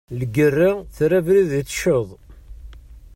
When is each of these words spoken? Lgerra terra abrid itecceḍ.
Lgerra 0.19 0.71
terra 0.95 1.17
abrid 1.19 1.49
itecceḍ. 1.61 2.07